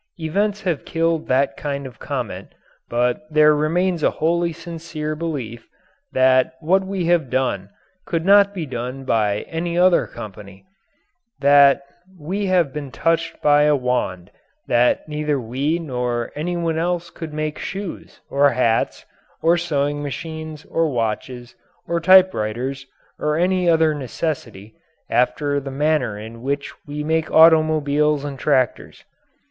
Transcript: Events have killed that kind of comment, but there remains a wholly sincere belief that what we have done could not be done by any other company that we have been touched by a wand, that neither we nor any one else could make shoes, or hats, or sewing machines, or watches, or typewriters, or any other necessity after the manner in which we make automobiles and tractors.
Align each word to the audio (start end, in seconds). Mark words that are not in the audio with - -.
Events 0.19 0.61
have 0.63 0.83
killed 0.83 1.27
that 1.27 1.55
kind 1.55 1.85
of 1.85 1.99
comment, 1.99 2.53
but 2.89 3.21
there 3.29 3.53
remains 3.55 4.01
a 4.01 4.09
wholly 4.09 4.51
sincere 4.51 5.15
belief 5.15 5.67
that 6.11 6.55
what 6.59 6.83
we 6.83 7.05
have 7.05 7.29
done 7.29 7.69
could 8.03 8.25
not 8.25 8.51
be 8.51 8.65
done 8.65 9.03
by 9.05 9.41
any 9.41 9.77
other 9.77 10.07
company 10.07 10.65
that 11.39 11.83
we 12.17 12.47
have 12.47 12.73
been 12.73 12.89
touched 12.89 13.43
by 13.43 13.61
a 13.61 13.75
wand, 13.75 14.31
that 14.67 15.07
neither 15.07 15.39
we 15.39 15.77
nor 15.77 16.31
any 16.33 16.57
one 16.57 16.79
else 16.79 17.11
could 17.11 17.31
make 17.31 17.59
shoes, 17.59 18.21
or 18.27 18.49
hats, 18.49 19.05
or 19.43 19.55
sewing 19.55 20.01
machines, 20.01 20.65
or 20.65 20.89
watches, 20.89 21.53
or 21.87 21.99
typewriters, 21.99 22.87
or 23.19 23.35
any 23.37 23.69
other 23.69 23.93
necessity 23.93 24.73
after 25.11 25.59
the 25.59 25.69
manner 25.69 26.17
in 26.17 26.41
which 26.41 26.73
we 26.87 27.03
make 27.03 27.29
automobiles 27.29 28.25
and 28.25 28.39
tractors. 28.39 29.03